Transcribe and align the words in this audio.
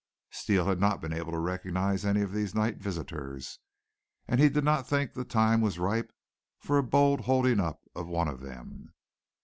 Steele 0.31 0.65
had 0.65 0.79
not 0.79 0.99
been 0.99 1.13
able 1.13 1.31
to 1.31 1.37
recognize 1.37 2.03
any 2.03 2.23
of 2.23 2.31
these 2.33 2.55
night 2.55 2.77
visitors, 2.79 3.59
and 4.27 4.39
he 4.39 4.49
did 4.49 4.63
not 4.63 4.87
think 4.87 5.13
the 5.13 5.23
time 5.23 5.61
was 5.61 5.77
ripe 5.77 6.11
for 6.57 6.79
a 6.79 6.83
bold 6.83 7.21
holding 7.25 7.59
up 7.59 7.83
of 7.93 8.07
one 8.07 8.27
of 8.27 8.39
them. 8.41 8.95